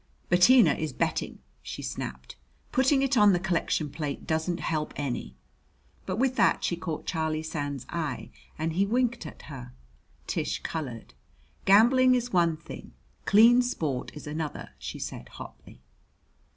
[0.29, 2.35] "Bettina is betting," she snapped.
[2.71, 5.35] "Putting it on the collection plate doesn't help any."
[6.07, 9.73] But with that she caught Charlie Sands' eye and he winked at her.
[10.25, 11.13] Tish colored.
[11.65, 12.93] "Gambling is one thing,
[13.25, 15.81] clean sport is another," she said hotly.